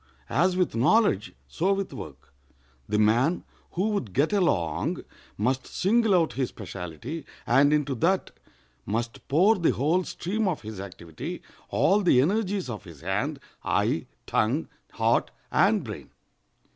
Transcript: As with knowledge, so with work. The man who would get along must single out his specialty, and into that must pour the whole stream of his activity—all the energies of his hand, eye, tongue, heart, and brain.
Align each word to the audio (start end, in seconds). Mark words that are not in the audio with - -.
As 0.31 0.57
with 0.57 0.73
knowledge, 0.75 1.31
so 1.47 1.73
with 1.73 1.93
work. 1.93 2.33
The 2.89 2.97
man 2.97 3.43
who 3.73 3.89
would 3.89 4.13
get 4.13 4.33
along 4.33 5.03
must 5.37 5.67
single 5.67 6.15
out 6.15 6.33
his 6.33 6.49
specialty, 6.49 7.23
and 7.45 7.71
into 7.71 7.93
that 7.93 8.31
must 8.83 9.27
pour 9.27 9.55
the 9.57 9.73
whole 9.73 10.03
stream 10.03 10.47
of 10.47 10.63
his 10.63 10.79
activity—all 10.79 12.01
the 12.01 12.19
energies 12.19 12.67
of 12.67 12.83
his 12.85 13.01
hand, 13.01 13.39
eye, 13.63 14.07
tongue, 14.25 14.69
heart, 14.93 15.29
and 15.51 15.83
brain. 15.83 16.09